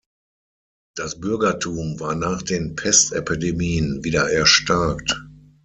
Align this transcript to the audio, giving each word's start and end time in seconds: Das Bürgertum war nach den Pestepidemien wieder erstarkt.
Das 0.95 1.19
Bürgertum 1.19 1.99
war 1.99 2.15
nach 2.15 2.41
den 2.41 2.75
Pestepidemien 2.75 4.03
wieder 4.03 4.31
erstarkt. 4.31 5.15